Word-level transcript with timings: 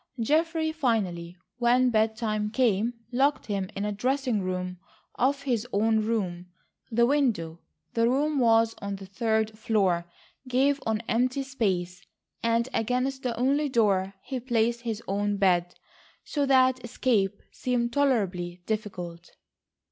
Geoffrey 0.19 0.71
finally, 0.71 1.37
when 1.59 1.91
bed 1.91 2.15
time 2.17 2.49
came, 2.49 2.95
locked 3.11 3.45
him 3.45 3.69
in 3.75 3.85
a 3.85 3.91
dressing 3.91 4.41
room 4.41 4.79
off 5.13 5.43
his 5.43 5.67
own 5.71 6.03
room. 6.03 6.47
The 6.89 7.05
window—the 7.05 8.09
room 8.09 8.39
was 8.39 8.73
on 8.81 8.95
the 8.95 9.05
third 9.05 9.55
floor—gave 9.55 10.81
on 10.87 11.01
empty 11.07 11.43
space, 11.43 12.03
and 12.41 12.67
against 12.73 13.21
the 13.21 13.37
only 13.37 13.69
door 13.69 14.15
he 14.23 14.39
placed 14.39 14.81
his 14.81 15.03
own 15.07 15.37
bed, 15.37 15.75
so 16.23 16.47
that 16.47 16.83
escape 16.83 17.39
seemed 17.51 17.93
tolerably 17.93 18.63
difficult. 18.65 19.29